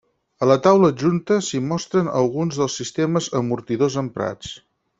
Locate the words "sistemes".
2.81-3.29